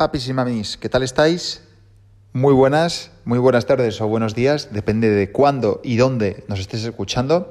[0.00, 1.62] papis y mamis, ¿qué tal estáis?
[2.32, 6.84] Muy buenas, muy buenas tardes o buenos días, depende de cuándo y dónde nos estés
[6.84, 7.50] escuchando.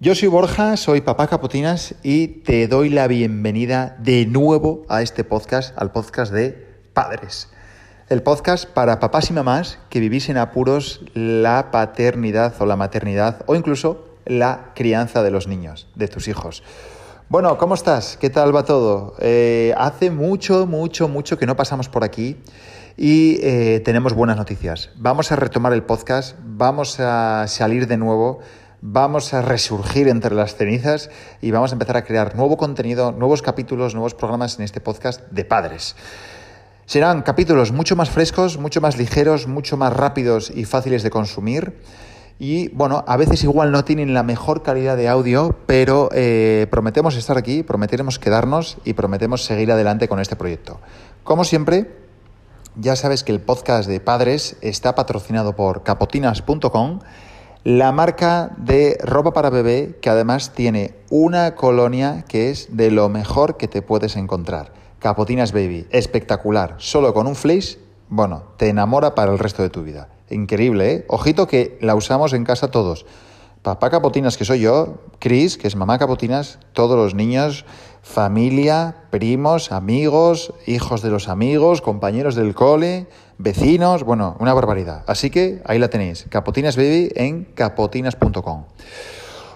[0.00, 5.22] Yo soy Borja, soy papá Capotinas y te doy la bienvenida de nuevo a este
[5.22, 7.50] podcast, al podcast de padres.
[8.08, 13.44] El podcast para papás y mamás que vivís en apuros la paternidad o la maternidad
[13.44, 16.62] o incluso la crianza de los niños, de tus hijos.
[17.30, 18.18] Bueno, ¿cómo estás?
[18.18, 19.14] ¿Qué tal va todo?
[19.18, 22.36] Eh, hace mucho, mucho, mucho que no pasamos por aquí
[22.98, 24.90] y eh, tenemos buenas noticias.
[24.96, 28.40] Vamos a retomar el podcast, vamos a salir de nuevo,
[28.82, 31.08] vamos a resurgir entre las cenizas
[31.40, 35.22] y vamos a empezar a crear nuevo contenido, nuevos capítulos, nuevos programas en este podcast
[35.30, 35.96] de padres.
[36.84, 41.80] Serán capítulos mucho más frescos, mucho más ligeros, mucho más rápidos y fáciles de consumir.
[42.38, 47.16] Y bueno, a veces igual no tienen la mejor calidad de audio, pero eh, prometemos
[47.16, 50.80] estar aquí, prometemos quedarnos y prometemos seguir adelante con este proyecto.
[51.22, 51.94] Como siempre,
[52.76, 56.98] ya sabes que el podcast de padres está patrocinado por capotinas.com,
[57.62, 63.08] la marca de ropa para bebé que además tiene una colonia que es de lo
[63.08, 64.72] mejor que te puedes encontrar.
[64.98, 69.82] Capotinas Baby, espectacular, solo con un fleece, bueno, te enamora para el resto de tu
[69.82, 70.08] vida.
[70.30, 71.04] Increíble, ¿eh?
[71.08, 73.06] Ojito que la usamos en casa todos.
[73.62, 77.64] Papá Capotinas, que soy yo, Cris, que es mamá Capotinas, todos los niños,
[78.02, 83.06] familia, primos, amigos, hijos de los amigos, compañeros del cole,
[83.38, 85.02] vecinos, bueno, una barbaridad.
[85.06, 88.64] Así que ahí la tenéis, Capotinas Baby en capotinas.com.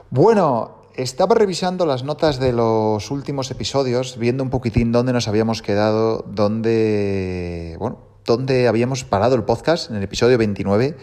[0.09, 5.61] Bueno, estaba revisando las notas de los últimos episodios, viendo un poquitín dónde nos habíamos
[5.61, 10.97] quedado, dónde, bueno, donde habíamos parado el podcast, en el episodio 29.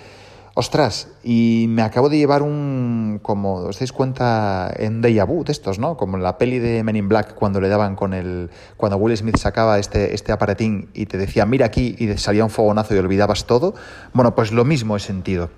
[0.54, 5.52] Ostras, y me acabo de llevar un, como os dais cuenta, en déjà vu de
[5.52, 5.98] estos, ¿no?
[5.98, 9.18] Como en la peli de Men in Black cuando le daban con el, cuando Will
[9.18, 13.00] Smith sacaba este, este aparatín y te decía, mira aquí, y salía un fogonazo y
[13.00, 13.74] olvidabas todo.
[14.14, 15.50] Bueno, pues lo mismo he sentido.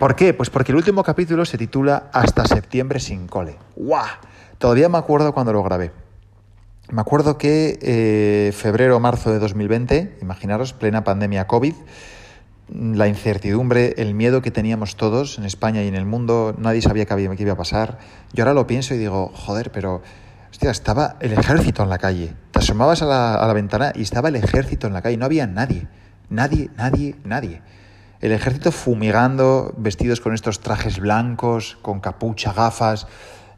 [0.00, 0.34] ¿Por qué?
[0.34, 3.58] Pues porque el último capítulo se titula Hasta septiembre sin cole.
[3.76, 4.06] ¡Guau!
[4.58, 6.01] Todavía me acuerdo cuando lo grabé.
[6.90, 11.74] Me acuerdo que eh, febrero o marzo de 2020, imaginaros, plena pandemia COVID,
[12.68, 17.06] la incertidumbre, el miedo que teníamos todos en España y en el mundo, nadie sabía
[17.06, 17.98] qué iba a pasar.
[18.32, 20.02] Yo ahora lo pienso y digo, joder, pero
[20.50, 22.34] hostia, estaba el ejército en la calle.
[22.50, 25.26] Te asomabas a la, a la ventana y estaba el ejército en la calle, no
[25.26, 25.86] había nadie,
[26.28, 27.62] nadie, nadie, nadie.
[28.20, 33.06] El ejército fumigando, vestidos con estos trajes blancos, con capucha, gafas,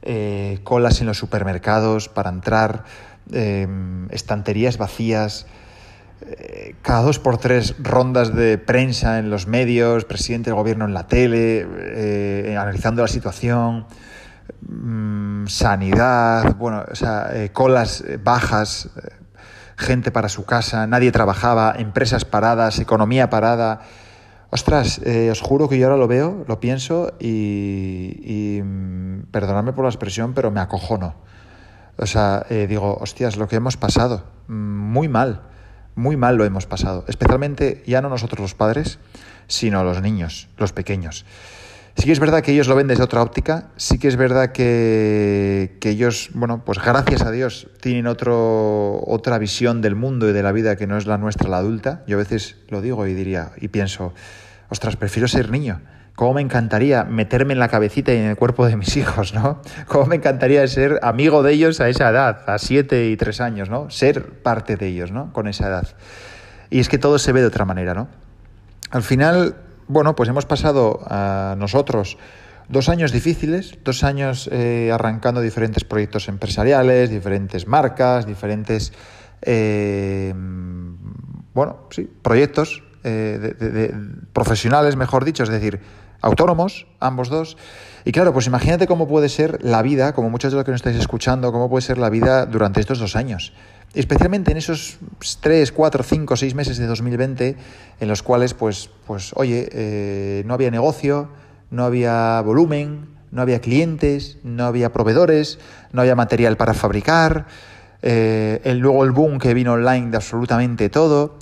[0.02, 2.84] eh, colas en los supermercados para entrar
[3.32, 5.46] Em, estanterías vacías,
[6.20, 10.92] eh, cada dos por tres rondas de prensa en los medios, presidente del gobierno en
[10.92, 13.86] la tele, eh, analizando la situación,
[14.68, 18.90] mm, sanidad, bueno, o sea, eh, colas bajas,
[19.76, 23.80] gente para su casa, nadie trabajaba, empresas paradas, economía parada.
[24.50, 29.84] Ostras, os juro que yo ahora lo veo, lo pienso y, y mm, perdonadme por
[29.84, 31.14] la expresión, pero me acojono.
[31.96, 35.42] O sea, eh, digo, hostias, lo que hemos pasado, muy mal,
[35.94, 38.98] muy mal lo hemos pasado, especialmente ya no nosotros los padres,
[39.46, 41.24] sino los niños, los pequeños.
[41.96, 44.50] Sí que es verdad que ellos lo ven desde otra óptica, sí que es verdad
[44.50, 50.32] que, que ellos, bueno, pues gracias a Dios tienen otro, otra visión del mundo y
[50.32, 52.02] de la vida que no es la nuestra, la adulta.
[52.08, 54.12] Yo a veces lo digo y diría, y pienso,
[54.70, 55.82] ostras, prefiero ser niño
[56.14, 59.60] cómo me encantaría meterme en la cabecita y en el cuerpo de mis hijos, ¿no?
[59.86, 63.68] Cómo me encantaría ser amigo de ellos a esa edad, a siete y tres años,
[63.68, 63.90] ¿no?
[63.90, 65.32] Ser parte de ellos, ¿no?
[65.32, 65.88] Con esa edad.
[66.70, 68.08] Y es que todo se ve de otra manera, ¿no?
[68.90, 69.56] Al final,
[69.88, 72.16] bueno, pues hemos pasado a nosotros
[72.68, 78.92] dos años difíciles, dos años eh, arrancando diferentes proyectos empresariales, diferentes marcas, diferentes,
[79.42, 80.32] eh,
[81.52, 83.94] bueno, sí, proyectos eh,
[84.32, 85.80] profesionales, mejor dicho, es decir,
[86.20, 87.56] autónomos, ambos dos.
[88.04, 90.80] Y claro, pues imagínate cómo puede ser la vida, como muchos de los que nos
[90.80, 93.52] estáis escuchando, cómo puede ser la vida durante estos dos años.
[93.94, 94.98] Especialmente en esos
[95.40, 97.56] tres, cuatro, cinco, seis meses de 2020,
[98.00, 101.28] en los cuales, pues, pues oye, eh, no había negocio,
[101.70, 105.58] no había volumen, no había clientes, no había proveedores,
[105.92, 107.46] no había material para fabricar,
[108.02, 111.38] eh, el, luego el boom que vino online de absolutamente todo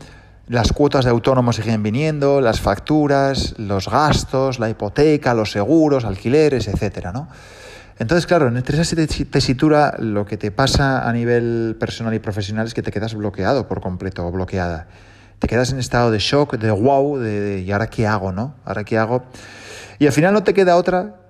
[0.48, 6.68] las cuotas de autónomos siguen viniendo, las facturas, los gastos, la hipoteca, los seguros, alquileres,
[6.68, 7.28] etcétera, ¿no?
[7.98, 8.96] Entonces, claro, entre esa
[9.30, 13.68] tesitura lo que te pasa a nivel personal y profesional es que te quedas bloqueado
[13.68, 14.88] por completo o bloqueada.
[15.38, 18.54] Te quedas en estado de shock, de wow, de, ¿y ahora qué hago, no?
[18.64, 19.24] ¿Ahora qué hago?
[19.98, 21.21] Y al final no te queda otra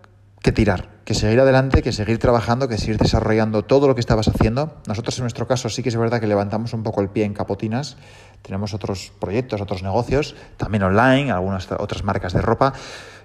[0.42, 4.26] que tirar, que seguir adelante, que seguir trabajando, que seguir desarrollando todo lo que estabas
[4.26, 4.76] haciendo.
[4.88, 7.32] Nosotros en nuestro caso sí que es verdad que levantamos un poco el pie en
[7.32, 7.96] Capotinas,
[8.42, 12.72] tenemos otros proyectos, otros negocios, también online, algunas otras marcas de ropa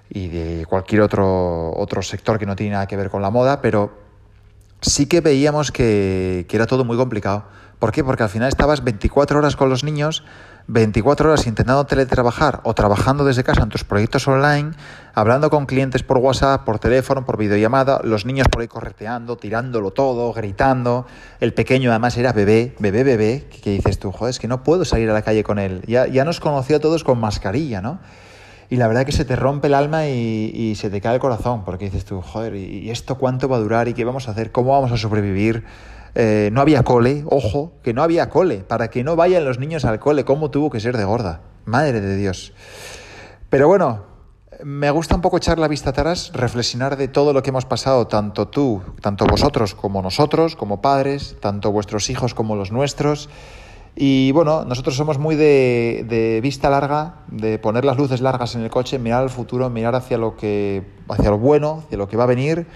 [0.08, 3.60] y de cualquier otro, otro sector que no tiene nada que ver con la moda,
[3.60, 3.98] pero
[4.80, 7.46] sí que veíamos que, que era todo muy complicado.
[7.80, 8.04] ¿Por qué?
[8.04, 10.24] Porque al final estabas 24 horas con los niños
[10.70, 14.72] 24 horas intentando teletrabajar o trabajando desde casa en tus proyectos online,
[15.14, 19.92] hablando con clientes por WhatsApp, por teléfono, por videollamada, los niños por ahí correteando, tirándolo
[19.92, 21.06] todo, gritando.
[21.40, 24.84] El pequeño además era bebé, bebé, bebé, que, dices tú, joder, es que no puedo
[24.84, 25.82] salir a la calle con él.
[25.86, 27.98] Ya, ya nos conoció a todos con mascarilla, ¿no?
[28.68, 31.64] Y la verdad que se te rompe el alma y, se te cae el corazón,
[31.64, 33.88] porque dices tú, joder, ¿y esto cuánto va a durar?
[33.88, 34.52] ¿Y qué vamos a hacer?
[34.52, 35.64] ¿Cómo vamos a sobrevivir?
[36.14, 39.84] Eh, no había cole, ojo, que no había cole, para que no vayan los niños
[39.84, 41.42] al cole, ¿cómo tuvo que ser de gorda?
[41.64, 42.52] Madre de Dios.
[43.50, 44.04] Pero bueno,
[44.64, 48.06] me gusta un poco echar la vista atrás, reflexionar de todo lo que hemos pasado,
[48.06, 53.28] tanto tú, tanto vosotros como nosotros, como padres, tanto vuestros hijos como los nuestros.
[53.94, 58.62] Y bueno, nosotros somos muy de, de, vista larga, de poner las luces largas en
[58.62, 62.16] el coche, mirar al futuro, mirar hacia lo que, hacia lo bueno, hacia lo que
[62.16, 62.66] va a venir.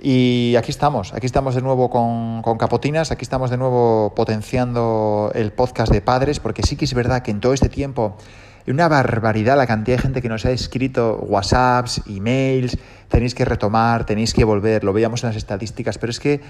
[0.00, 5.52] Y aquí estamos, aquí estamos de nuevo con, Capotinas, aquí estamos de nuevo potenciando el
[5.52, 8.16] podcast de padres, porque sí que es verdad que en todo este tiempo
[8.66, 12.76] una barbaridad la cantidad de gente que nos ha escrito WhatsApps, emails,
[13.08, 16.40] tenéis que retomar, tenéis que volver, lo veíamos en las estadísticas, pero es que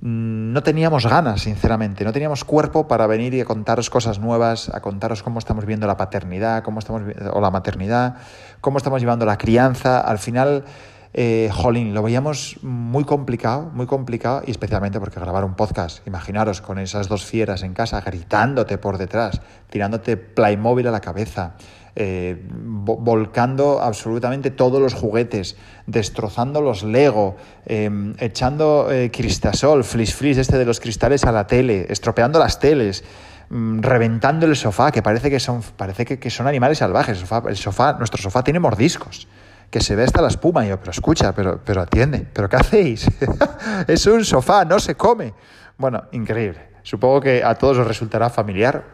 [0.00, 4.80] mm, no teníamos ganas, sinceramente, no teníamos cuerpo para venir y contaros cosas nuevas, a
[4.80, 8.14] contaros cómo estamos viendo la paternidad, cómo estamos o la maternidad,
[8.62, 10.00] cómo estamos llevando la crianza.
[10.00, 10.64] Al final
[11.12, 16.60] eh, jolín, lo veíamos muy complicado, muy complicado, y especialmente porque grabar un podcast, imaginaros
[16.60, 21.54] con esas dos fieras en casa gritándote por detrás, tirándote Playmobil a la cabeza,
[21.94, 25.56] eh, volcando absolutamente todos los juguetes,
[25.86, 31.46] destrozando los Lego, em, echando eh, cristasol, flis flis este de los cristales a la
[31.46, 33.02] tele, estropeando las teles
[33.48, 37.24] mm, reventando el sofá, que parece que son, parece que, son animales salvajes.
[37.48, 39.26] el sofá, nuestro sofá tiene mordiscos
[39.70, 40.64] que se ve hasta la espuma.
[40.64, 43.06] Y yo, pero escucha, pero, pero atiende, ¿pero qué hacéis?
[43.88, 45.34] es un sofá, no se come.
[45.78, 46.68] Bueno, increíble.
[46.82, 48.84] Supongo que a todos os resultará familiar.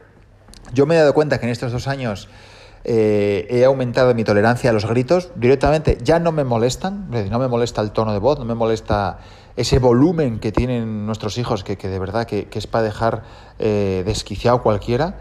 [0.72, 2.28] Yo me he dado cuenta que en estos dos años
[2.84, 5.30] eh, he aumentado mi tolerancia a los gritos.
[5.36, 9.18] Directamente ya no me molestan, no me molesta el tono de voz, no me molesta
[9.56, 13.22] ese volumen que tienen nuestros hijos, que, que de verdad que, es para dejar
[13.58, 15.16] eh, desquiciado cualquiera.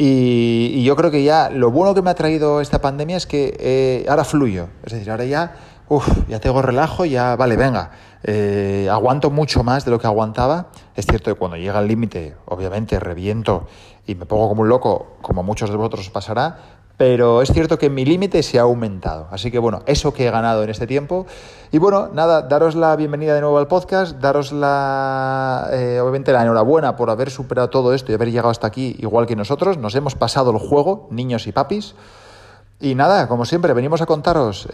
[0.00, 3.56] Y, yo creo que ya lo bueno que me ha traído esta pandemia es que
[3.58, 4.68] eh, ahora fluyo.
[4.84, 5.56] Es decir, ahora ya,
[5.88, 7.90] uff, ya tengo relajo, ya, vale, venga,
[8.22, 10.68] eh, aguanto mucho más de lo que aguantaba.
[10.94, 13.66] Es cierto que cuando llega el límite, obviamente reviento
[14.06, 17.88] y me pongo como un loco, como muchos de vosotros pasará, pero es cierto que
[17.88, 19.28] mi límite se ha aumentado.
[19.30, 21.26] Así que bueno, eso que he ganado en este tiempo.
[21.70, 26.42] Y bueno, nada, daros la bienvenida de nuevo al podcast, daros la, eh, obviamente la
[26.42, 29.78] enhorabuena por haber superado todo esto y haber llegado hasta aquí igual que nosotros.
[29.78, 31.94] Nos hemos pasado el juego, niños y papis.
[32.80, 34.68] Y nada, como siempre, venimos a contaros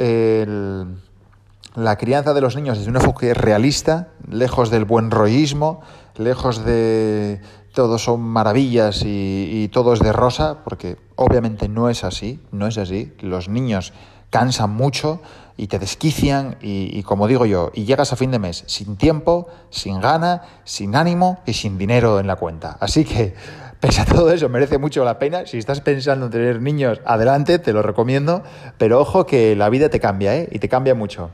[1.75, 5.81] la crianza de los niños desde un enfoque realista, lejos del buen rollismo,
[6.17, 7.41] lejos de
[7.75, 12.79] todos son maravillas y, todo es de rosa, porque obviamente no es así, no es
[12.79, 13.13] así.
[13.21, 13.93] Los niños
[14.31, 15.21] cansan mucho
[15.57, 19.49] y te desquician y, como digo yo, y llegas a fin de mes sin tiempo,
[19.71, 22.77] sin gana, sin ánimo y sin dinero en la cuenta.
[22.81, 23.35] Así que,
[23.81, 25.47] pese a todo eso, merece mucho la pena.
[25.47, 28.45] Si estás pensando en tener niños, adelante, te lo recomiendo,
[28.79, 30.49] pero ojo que la vida te cambia, ¿eh?
[30.53, 31.31] Y te cambia mucho.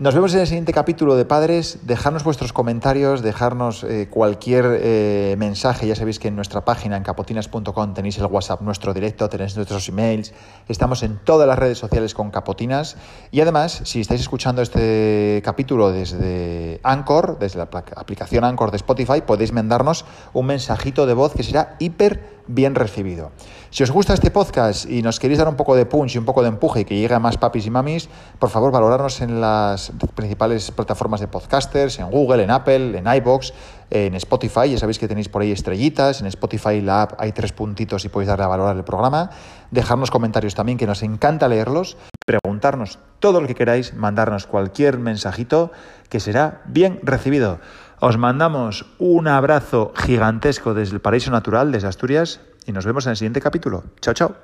[0.00, 1.78] Nos vemos en el siguiente capítulo de Padres.
[1.84, 5.86] Dejarnos vuestros comentarios, dejarnos eh, cualquier eh, mensaje.
[5.86, 9.88] Ya sabéis que en nuestra página, en capotinas.com, tenéis el WhatsApp nuestro directo, tenéis nuestros
[9.88, 10.34] emails.
[10.66, 12.96] Estamos en todas las redes sociales con Capotinas.
[13.30, 19.20] Y además, si estáis escuchando este capítulo desde Anchor, desde la aplicación Anchor de Spotify,
[19.24, 23.32] podéis mandarnos un mensajito de voz que será hiper bien recibido.
[23.70, 26.24] Si os gusta este podcast y nos queréis dar un poco de punch y un
[26.24, 28.08] poco de empuje y que llegue a más papis y mamis,
[28.38, 33.52] por favor valorarnos en las principales plataformas de podcasters, en Google, en Apple, en iBox,
[33.90, 34.70] en Spotify.
[34.70, 36.20] Ya sabéis que tenéis por ahí estrellitas.
[36.20, 39.30] En Spotify la app hay tres puntitos y podéis darle a valorar el programa.
[39.70, 41.96] Dejarnos comentarios también, que nos encanta leerlos.
[42.24, 45.72] Preguntarnos todo lo que queráis, mandarnos cualquier mensajito
[46.08, 47.58] que será bien recibido.
[48.04, 53.12] Os mandamos un abrazo gigantesco desde el paraíso natural, desde Asturias, y nos vemos en
[53.12, 53.82] el siguiente capítulo.
[54.02, 54.36] Chao, chao.